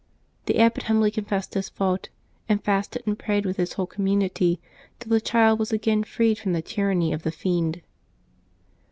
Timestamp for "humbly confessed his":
0.85-1.69